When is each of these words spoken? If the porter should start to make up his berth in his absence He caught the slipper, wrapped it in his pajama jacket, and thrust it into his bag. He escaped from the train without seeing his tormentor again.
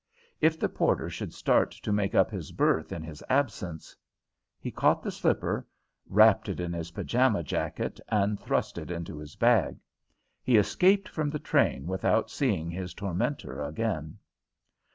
If 0.39 0.59
the 0.59 0.67
porter 0.67 1.11
should 1.11 1.31
start 1.31 1.69
to 1.73 1.91
make 1.93 2.15
up 2.15 2.31
his 2.31 2.51
berth 2.51 2.91
in 2.91 3.03
his 3.03 3.23
absence 3.29 3.95
He 4.59 4.71
caught 4.71 5.03
the 5.03 5.11
slipper, 5.11 5.67
wrapped 6.09 6.49
it 6.49 6.59
in 6.59 6.73
his 6.73 6.89
pajama 6.89 7.43
jacket, 7.43 7.99
and 8.09 8.39
thrust 8.39 8.79
it 8.79 8.89
into 8.89 9.19
his 9.19 9.35
bag. 9.35 9.77
He 10.41 10.57
escaped 10.57 11.07
from 11.07 11.29
the 11.29 11.37
train 11.37 11.85
without 11.85 12.31
seeing 12.31 12.71
his 12.71 12.95
tormentor 12.95 13.61
again. 13.61 14.17